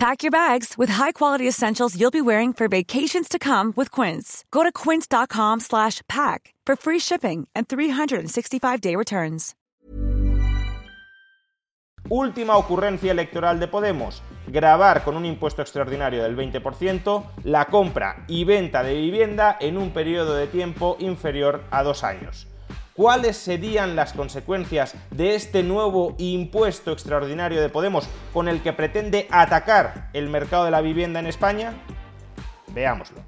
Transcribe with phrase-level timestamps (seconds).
[0.00, 4.46] Pack your bags with high-quality essentials you'll be wearing for vacations to come with Quince.
[4.50, 9.54] Go to quince.com slash pack for free shipping and 365-day returns.
[12.08, 14.22] Última ocurrencia electoral de Podemos.
[14.46, 19.90] Grabar con un impuesto extraordinario del 20% la compra y venta de vivienda en un
[19.90, 22.49] periodo de tiempo inferior a dos años.
[22.94, 29.28] ¿Cuáles serían las consecuencias de este nuevo impuesto extraordinario de Podemos con el que pretende
[29.30, 31.72] atacar el mercado de la vivienda en España?
[32.68, 33.22] Veámoslo.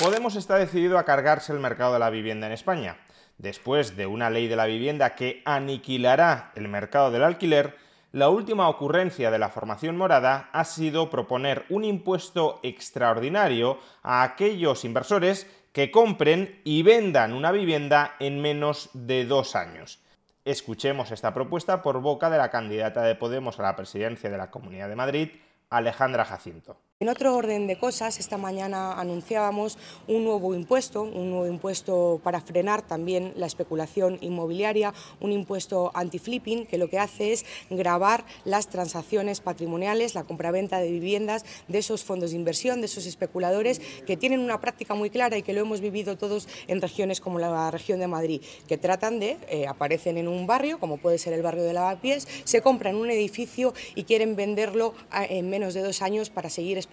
[0.00, 2.96] Podemos está decidido a cargarse el mercado de la vivienda en España.
[3.38, 7.76] Después de una ley de la vivienda que aniquilará el mercado del alquiler,
[8.12, 14.84] la última ocurrencia de la formación morada ha sido proponer un impuesto extraordinario a aquellos
[14.84, 20.00] inversores que compren y vendan una vivienda en menos de dos años.
[20.44, 24.50] Escuchemos esta propuesta por boca de la candidata de Podemos a la presidencia de la
[24.50, 25.28] Comunidad de Madrid,
[25.68, 26.78] Alejandra Jacinto.
[27.00, 32.40] En otro orden de cosas, esta mañana anunciábamos un nuevo impuesto, un nuevo impuesto para
[32.40, 38.66] frenar también la especulación inmobiliaria, un impuesto anti-flipping que lo que hace es grabar las
[38.66, 44.16] transacciones patrimoniales, la compraventa de viviendas de esos fondos de inversión, de esos especuladores que
[44.16, 47.70] tienen una práctica muy clara y que lo hemos vivido todos en regiones como la
[47.70, 51.42] región de Madrid, que tratan de, eh, aparecen en un barrio, como puede ser el
[51.42, 56.28] barrio de Lavapiés, se compran un edificio y quieren venderlo en menos de dos años
[56.28, 56.87] para seguir especulando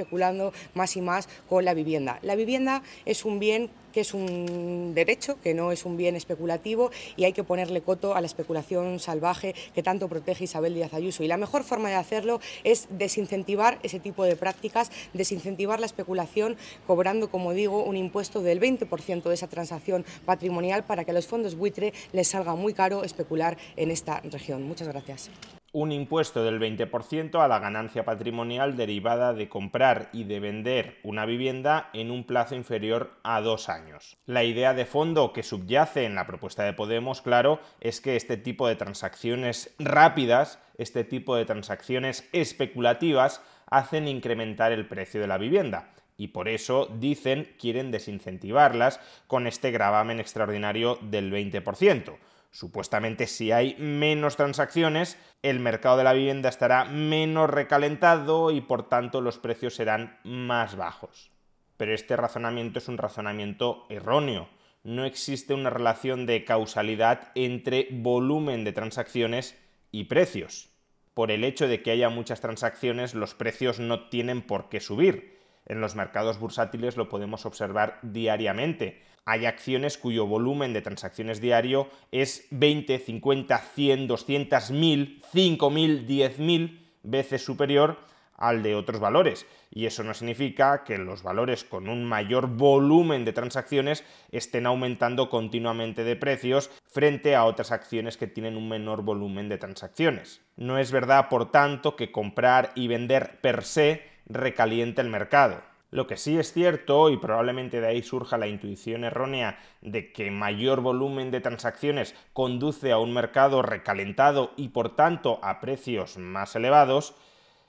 [0.74, 2.20] más y más con la vivienda.
[2.22, 6.92] La vivienda es un bien que es un derecho, que no es un bien especulativo
[7.16, 11.24] y hay que ponerle coto a la especulación salvaje que tanto protege Isabel Díaz Ayuso.
[11.24, 16.58] Y la mejor forma de hacerlo es desincentivar ese tipo de prácticas, desincentivar la especulación
[16.86, 21.28] cobrando, como digo, un impuesto del 20% de esa transacción patrimonial para que a los
[21.28, 24.64] fondos buitre les salga muy caro especular en esta región.
[24.64, 25.30] Muchas gracias
[25.76, 31.26] un impuesto del 20% a la ganancia patrimonial derivada de comprar y de vender una
[31.26, 34.16] vivienda en un plazo inferior a dos años.
[34.26, 38.38] La idea de fondo que subyace en la propuesta de Podemos, claro, es que este
[38.38, 45.38] tipo de transacciones rápidas, este tipo de transacciones especulativas, hacen incrementar el precio de la
[45.38, 52.16] vivienda y por eso dicen quieren desincentivarlas con este gravamen extraordinario del 20%.
[52.56, 58.88] Supuestamente si hay menos transacciones, el mercado de la vivienda estará menos recalentado y por
[58.88, 61.32] tanto los precios serán más bajos.
[61.76, 64.48] Pero este razonamiento es un razonamiento erróneo.
[64.86, 69.58] No existe una relación de causalidad entre volumen de transacciones
[69.92, 70.70] y precios.
[71.14, 75.35] Por el hecho de que haya muchas transacciones, los precios no tienen por qué subir.
[75.66, 79.02] En los mercados bursátiles lo podemos observar diariamente.
[79.26, 86.86] Hay acciones cuyo volumen de transacciones diario es 20, 50, 100, 200, 1000, 5000, 10000
[87.04, 87.98] veces superior
[88.38, 89.46] al de otros valores.
[89.72, 95.30] Y eso no significa que los valores con un mayor volumen de transacciones estén aumentando
[95.30, 100.42] continuamente de precios frente a otras acciones que tienen un menor volumen de transacciones.
[100.56, 105.62] No es verdad, por tanto, que comprar y vender per se recaliente el mercado.
[105.92, 110.30] Lo que sí es cierto, y probablemente de ahí surja la intuición errónea de que
[110.30, 116.56] mayor volumen de transacciones conduce a un mercado recalentado y por tanto a precios más
[116.56, 117.16] elevados,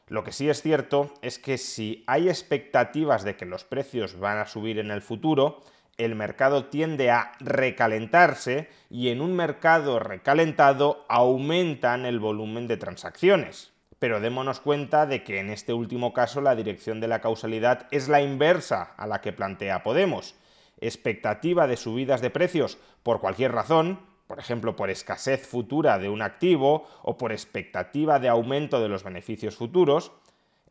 [0.08, 4.38] lo que sí es cierto es que si hay expectativas de que los precios van
[4.38, 5.62] a subir en el futuro,
[5.96, 13.72] el mercado tiende a recalentarse y en un mercado recalentado aumentan el volumen de transacciones.
[13.98, 18.08] Pero démonos cuenta de que en este último caso la dirección de la causalidad es
[18.08, 20.36] la inversa a la que plantea Podemos.
[20.78, 26.22] Expectativa de subidas de precios por cualquier razón, por ejemplo por escasez futura de un
[26.22, 30.12] activo o por expectativa de aumento de los beneficios futuros,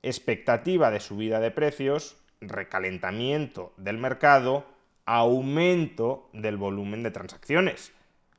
[0.01, 4.65] expectativa de subida de precios, recalentamiento del mercado,
[5.05, 7.91] aumento del volumen de transacciones.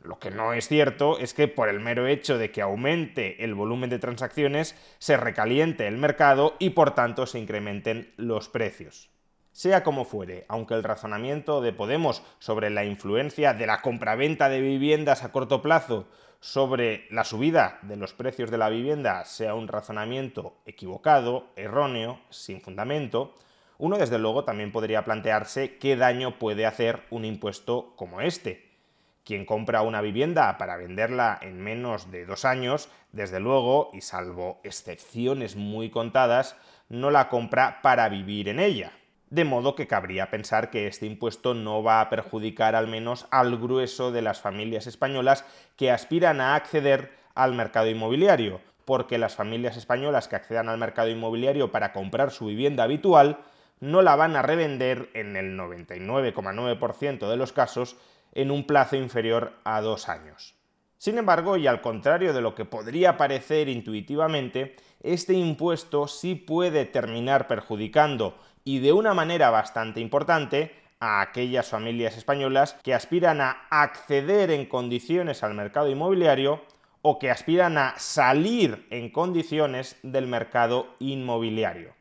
[0.02, 3.54] Lo que no es cierto es que por el mero hecho de que aumente el
[3.54, 9.10] volumen de transacciones se recaliente el mercado y por tanto se incrementen los precios.
[9.56, 14.61] Sea como fuere, aunque el razonamiento de Podemos sobre la influencia de la compraventa de
[14.61, 16.08] viviendas a corto plazo
[16.41, 22.61] sobre la subida de los precios de la vivienda sea un razonamiento equivocado, erróneo, sin
[22.61, 23.35] fundamento,
[23.79, 28.76] Uno desde luego también podría plantearse qué daño puede hacer un impuesto como este.
[29.25, 34.61] Quien compra una vivienda para venderla en menos de dos años, desde luego, y salvo
[34.64, 36.56] excepciones muy contadas,
[36.91, 38.93] no la compra para vivir en ella.
[39.28, 43.58] De modo que cabría pensar que este impuesto no va a perjudicar al menos al
[43.58, 45.44] grueso de las familias españolas
[45.76, 51.08] que aspiran a acceder al mercado inmobiliario, porque las familias españolas que accedan al mercado
[51.08, 53.38] inmobiliario para comprar su vivienda habitual
[53.81, 57.96] no la van a revender en el 99,9% de los casos
[58.32, 60.55] en un plazo inferior a dos años.
[60.99, 66.87] Sin embargo, y al contrario de lo que podría parecer intuitivamente, este impuesto sí puede
[66.87, 73.68] terminar perjudicando y de una manera bastante importante a aquellas familias españolas que aspiran a
[73.70, 76.62] acceder en condiciones al mercado inmobiliario
[77.00, 81.94] o que aspiran a salir en condiciones del mercado inmobiliario.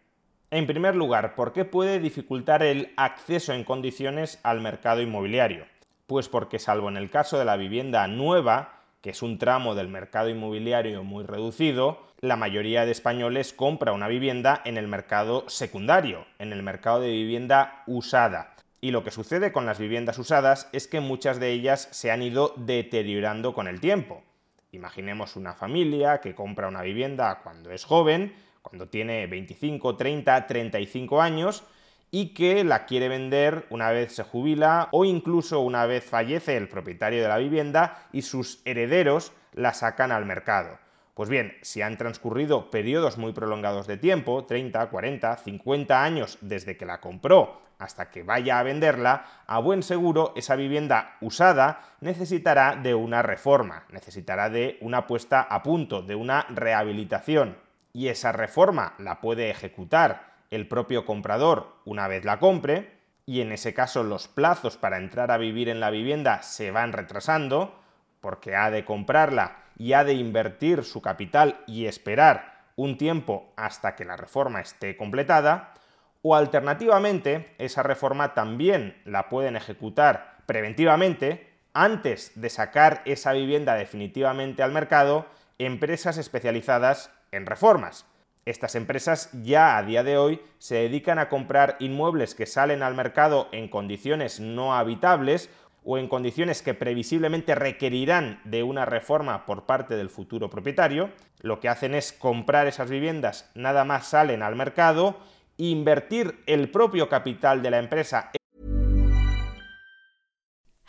[0.50, 5.68] En primer lugar, ¿por qué puede dificultar el acceso en condiciones al mercado inmobiliario?
[6.08, 8.75] Pues porque salvo en el caso de la vivienda nueva,
[9.06, 14.08] que es un tramo del mercado inmobiliario muy reducido, la mayoría de españoles compra una
[14.08, 18.56] vivienda en el mercado secundario, en el mercado de vivienda usada.
[18.82, 22.24] Y lo que sucede con las viviendas usadas es que muchas de ellas se han
[22.24, 24.24] ido deteriorando con el tiempo.
[24.72, 31.22] Imaginemos una familia que compra una vivienda cuando es joven, cuando tiene 25, 30, 35
[31.22, 31.64] años,
[32.12, 36.68] y que la quiere vender una vez se jubila o incluso una vez fallece el
[36.68, 40.78] propietario de la vivienda y sus herederos la sacan al mercado.
[41.14, 46.76] Pues bien, si han transcurrido periodos muy prolongados de tiempo, 30, 40, 50 años desde
[46.76, 52.76] que la compró hasta que vaya a venderla, a buen seguro esa vivienda usada necesitará
[52.76, 57.58] de una reforma, necesitará de una puesta a punto, de una rehabilitación.
[57.94, 63.52] Y esa reforma la puede ejecutar el propio comprador una vez la compre, y en
[63.52, 67.80] ese caso los plazos para entrar a vivir en la vivienda se van retrasando,
[68.22, 73.96] porque ha de comprarla y ha de invertir su capital y esperar un tiempo hasta
[73.96, 75.74] que la reforma esté completada,
[76.22, 84.64] o alternativamente esa reforma también la pueden ejecutar preventivamente antes de sacar esa vivienda definitivamente
[84.64, 85.28] al mercado
[85.60, 88.06] empresas especializadas en reformas.
[88.46, 92.94] Estas empresas ya a día de hoy se dedican a comprar inmuebles que salen al
[92.94, 95.50] mercado en condiciones no habitables
[95.84, 101.10] o en condiciones que previsiblemente requerirán de una reforma por parte del futuro propietario.
[101.42, 105.18] Lo que hacen es comprar esas viviendas, nada más salen al mercado,
[105.58, 108.30] invertir el propio capital de la empresa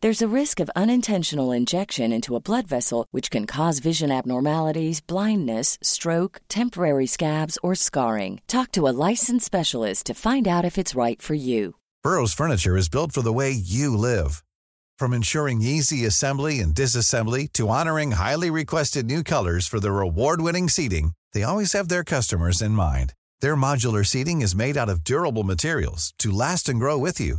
[0.00, 5.00] There's a risk of unintentional injection into a blood vessel, which can cause vision abnormalities,
[5.00, 8.40] blindness, stroke, temporary scabs, or scarring.
[8.46, 11.74] Talk to a licensed specialist to find out if it's right for you.
[12.04, 14.44] Burrow's furniture is built for the way you live.
[15.00, 20.68] From ensuring easy assembly and disassembly to honoring highly requested new colors for their award-winning
[20.68, 23.14] seating, they always have their customers in mind.
[23.40, 27.38] Their modular seating is made out of durable materials to last and grow with you.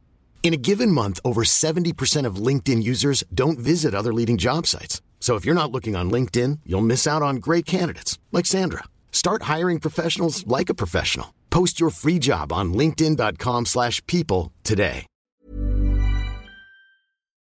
[0.41, 5.01] In a given month, over 70% of LinkedIn users don't visit other leading job sites.
[5.19, 8.85] So if you're not looking on LinkedIn, you'll miss out on great candidates like Sandra.
[9.11, 11.27] Start hiring professionals like a professional.
[11.51, 15.05] Post your free job on linkedin.com/people today.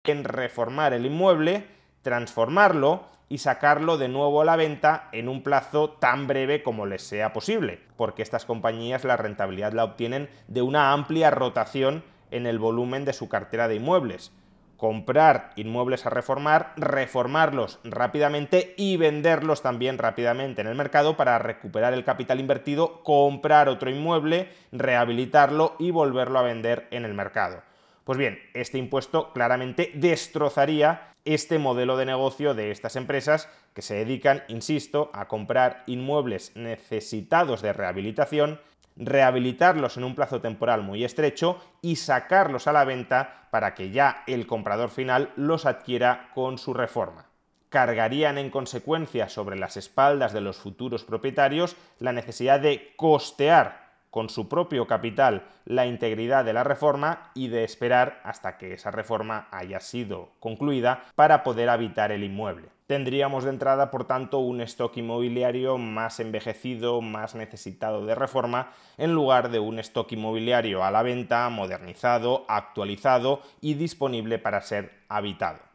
[0.07, 1.67] en reformar el inmueble,
[2.03, 7.03] transformarlo y sacarlo de nuevo a la venta en un plazo tan breve como les
[7.03, 12.59] sea posible, porque estas compañías la rentabilidad la obtienen de una amplia rotación en el
[12.59, 14.33] volumen de su cartera de inmuebles.
[14.77, 21.95] Comprar inmuebles a reformar, reformarlos rápidamente y venderlos también rápidamente en el mercado para recuperar
[21.95, 27.63] el capital invertido, comprar otro inmueble, rehabilitarlo y volverlo a vender en el mercado.
[28.05, 33.95] Pues bien, este impuesto claramente destrozaría este modelo de negocio de estas empresas que se
[33.95, 38.61] dedican, insisto, a comprar inmuebles necesitados de rehabilitación,
[38.97, 44.23] rehabilitarlos en un plazo temporal muy estrecho y sacarlos a la venta para que ya
[44.27, 47.27] el comprador final los adquiera con su reforma.
[47.69, 53.84] Cargarían en consecuencia sobre las espaldas de los futuros propietarios la necesidad de costear
[54.15, 58.93] con su propio capital la integridad de la reforma y de esperar hasta que esa
[58.93, 62.69] reforma haya sido concluida para poder habitar el inmueble.
[62.87, 69.13] Tendríamos de entrada, por tanto, un stock inmobiliario más envejecido, más necesitado de reforma, en
[69.13, 75.74] lugar de un stock inmobiliario a la venta, modernizado, actualizado y disponible para ser habitado.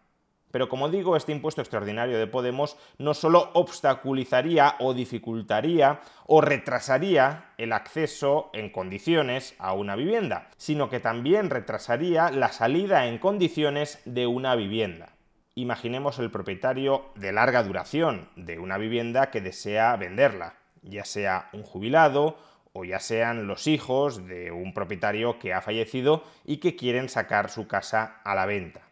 [0.51, 7.51] Pero como digo, este impuesto extraordinario de Podemos no solo obstaculizaría o dificultaría o retrasaría
[7.57, 14.01] el acceso en condiciones a una vivienda, sino que también retrasaría la salida en condiciones
[14.05, 15.13] de una vivienda.
[15.53, 21.63] Imaginemos el propietario de larga duración de una vivienda que desea venderla, ya sea un
[21.63, 22.37] jubilado
[22.73, 27.49] o ya sean los hijos de un propietario que ha fallecido y que quieren sacar
[27.49, 28.88] su casa a la venta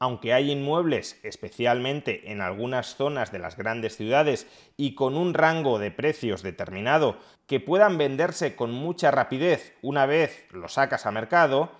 [0.00, 4.46] aunque hay inmuebles, especialmente en algunas zonas de las grandes ciudades
[4.78, 10.46] y con un rango de precios determinado, que puedan venderse con mucha rapidez una vez
[10.52, 11.70] lo sacas a mercado,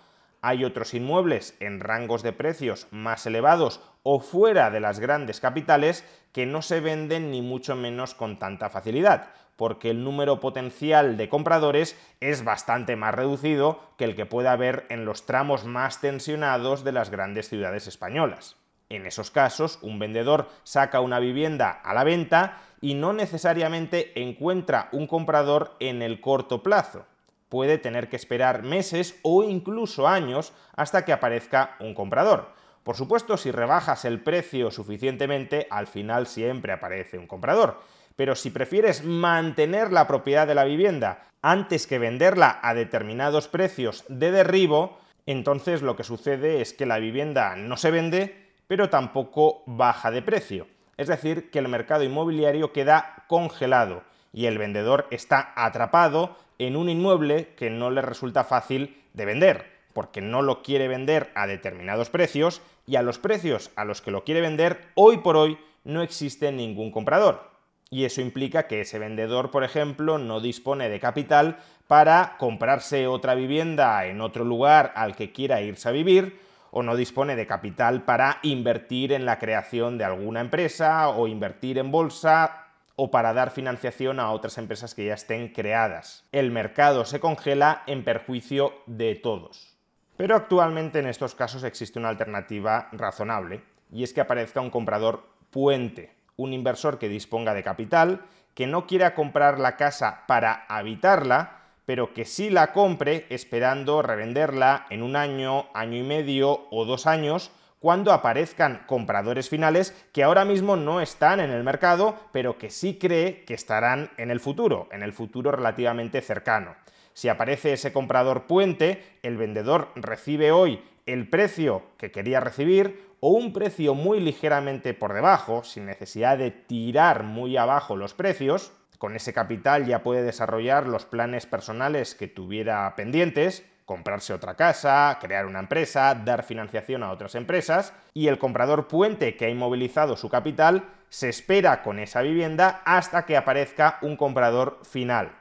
[0.42, 6.04] hay otros inmuebles en rangos de precios más elevados o fuera de las grandes capitales
[6.32, 11.28] que no se venden ni mucho menos con tanta facilidad, porque el número potencial de
[11.28, 16.84] compradores es bastante más reducido que el que puede haber en los tramos más tensionados
[16.84, 18.56] de las grandes ciudades españolas.
[18.88, 24.88] En esos casos, un vendedor saca una vivienda a la venta y no necesariamente encuentra
[24.92, 27.04] un comprador en el corto plazo.
[27.50, 32.54] Puede tener que esperar meses o incluso años hasta que aparezca un comprador.
[32.82, 37.78] Por supuesto, si rebajas el precio suficientemente, al final siempre aparece un comprador
[38.20, 44.04] pero si prefieres mantener la propiedad de la vivienda antes que venderla a determinados precios
[44.08, 49.62] de derribo, entonces lo que sucede es que la vivienda no se vende, pero tampoco
[49.64, 50.66] baja de precio.
[50.98, 54.02] Es decir, que el mercado inmobiliario queda congelado
[54.34, 56.36] y el vendedor está atrapado
[56.66, 59.64] en un inmueble que no le resulta fácil de vender,
[59.94, 64.10] porque no lo quiere vender a determinados precios y a los precios a los que
[64.10, 67.50] lo quiere vender hoy por hoy no existe ningún comprador.
[67.88, 71.56] Y eso implica que ese vendedor, por ejemplo, no dispone de capital
[71.88, 76.38] para comprarse otra vivienda en otro lugar al que quiera irse a vivir,
[76.70, 81.78] o no dispone de capital para invertir en la creación de alguna empresa, o invertir
[81.78, 82.69] en bolsa,
[83.00, 86.24] o para dar financiación a otras empresas que ya estén creadas.
[86.32, 89.74] El mercado se congela en perjuicio de todos.
[90.18, 95.24] Pero actualmente en estos casos existe una alternativa razonable, y es que aparezca un comprador
[95.50, 98.22] puente un inversor que disponga de capital,
[98.54, 104.86] que no quiera comprar la casa para habitarla, pero que sí la compre esperando revenderla
[104.90, 107.50] en un año, año y medio o dos años,
[107.80, 112.98] cuando aparezcan compradores finales que ahora mismo no están en el mercado, pero que sí
[112.98, 116.76] cree que estarán en el futuro, en el futuro relativamente cercano.
[117.14, 123.30] Si aparece ese comprador puente, el vendedor recibe hoy el precio que quería recibir o
[123.30, 129.16] un precio muy ligeramente por debajo, sin necesidad de tirar muy abajo los precios, con
[129.16, 135.46] ese capital ya puede desarrollar los planes personales que tuviera pendientes, comprarse otra casa, crear
[135.46, 140.28] una empresa, dar financiación a otras empresas, y el comprador puente que ha inmovilizado su
[140.28, 145.32] capital se espera con esa vivienda hasta que aparezca un comprador final.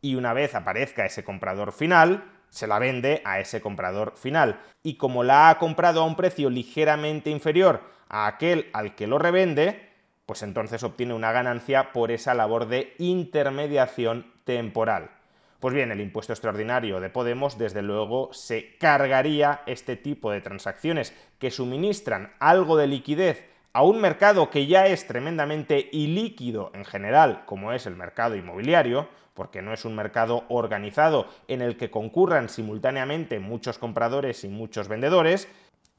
[0.00, 4.60] Y una vez aparezca ese comprador final, se la vende a ese comprador final.
[4.82, 9.18] Y como la ha comprado a un precio ligeramente inferior a aquel al que lo
[9.18, 9.90] revende,
[10.26, 15.10] pues entonces obtiene una ganancia por esa labor de intermediación temporal.
[15.60, 21.14] Pues bien, el impuesto extraordinario de Podemos, desde luego, se cargaría este tipo de transacciones
[21.38, 27.44] que suministran algo de liquidez a un mercado que ya es tremendamente ilíquido en general,
[27.44, 32.48] como es el mercado inmobiliario, porque no es un mercado organizado en el que concurran
[32.48, 35.46] simultáneamente muchos compradores y muchos vendedores,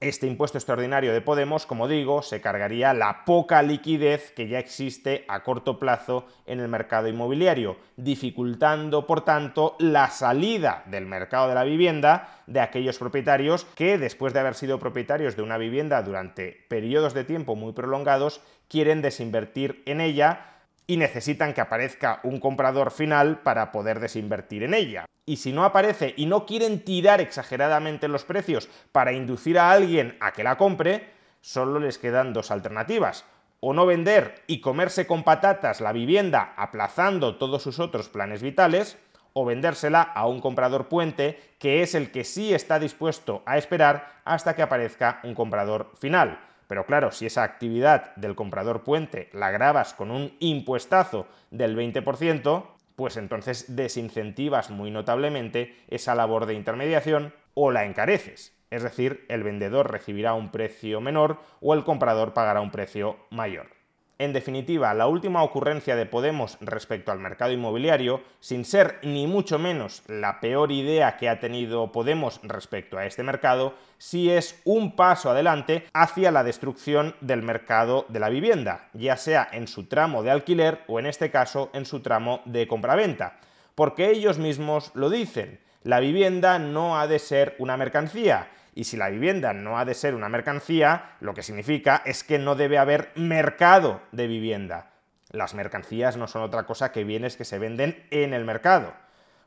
[0.01, 5.25] Este impuesto extraordinario de Podemos, como digo, se cargaría la poca liquidez que ya existe
[5.27, 11.53] a corto plazo en el mercado inmobiliario, dificultando, por tanto, la salida del mercado de
[11.53, 16.65] la vivienda de aquellos propietarios que, después de haber sido propietarios de una vivienda durante
[16.67, 22.91] periodos de tiempo muy prolongados, quieren desinvertir en ella y necesitan que aparezca un comprador
[22.91, 25.05] final para poder desinvertir en ella.
[25.25, 30.17] Y si no aparece y no quieren tirar exageradamente los precios para inducir a alguien
[30.19, 31.09] a que la compre,
[31.41, 33.25] solo les quedan dos alternativas.
[33.59, 38.97] O no vender y comerse con patatas la vivienda aplazando todos sus otros planes vitales,
[39.33, 44.21] o vendérsela a un comprador puente que es el que sí está dispuesto a esperar
[44.25, 46.39] hasta que aparezca un comprador final.
[46.71, 52.63] Pero claro, si esa actividad del comprador puente la grabas con un impuestazo del 20%,
[52.95, 58.55] pues entonces desincentivas muy notablemente esa labor de intermediación o la encareces.
[58.69, 63.80] Es decir, el vendedor recibirá un precio menor o el comprador pagará un precio mayor.
[64.21, 69.57] En definitiva, la última ocurrencia de Podemos respecto al mercado inmobiliario, sin ser ni mucho
[69.57, 74.95] menos la peor idea que ha tenido Podemos respecto a este mercado, sí es un
[74.95, 80.21] paso adelante hacia la destrucción del mercado de la vivienda, ya sea en su tramo
[80.21, 83.39] de alquiler o en este caso en su tramo de compraventa.
[83.73, 88.97] Porque ellos mismos lo dicen, la vivienda no ha de ser una mercancía y si
[88.97, 92.77] la vivienda no ha de ser una mercancía, lo que significa es que no debe
[92.77, 94.91] haber mercado de vivienda.
[95.29, 98.93] Las mercancías no son otra cosa que bienes que se venden en el mercado.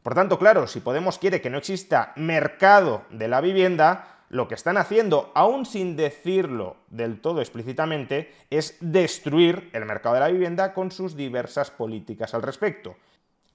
[0.02, 4.54] Por tanto, claro, si Podemos quiere que no exista mercado de la vivienda, lo que
[4.54, 10.74] están haciendo, aún sin decirlo del todo explícitamente, es destruir el mercado de la vivienda
[10.74, 12.96] con sus diversas políticas al respecto.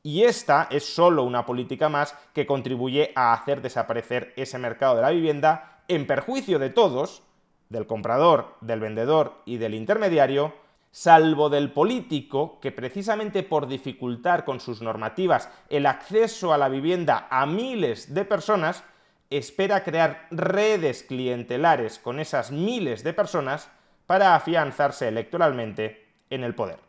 [0.01, 5.01] Y esta es solo una política más que contribuye a hacer desaparecer ese mercado de
[5.01, 7.23] la vivienda en perjuicio de todos,
[7.67, 10.53] del comprador, del vendedor y del intermediario,
[10.91, 17.27] salvo del político que precisamente por dificultar con sus normativas el acceso a la vivienda
[17.29, 18.83] a miles de personas,
[19.29, 23.69] espera crear redes clientelares con esas miles de personas
[24.07, 26.79] para afianzarse electoralmente en el poder.